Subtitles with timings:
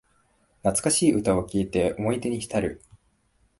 [0.63, 2.81] 懐かしい歌を聴いて思い出にひたる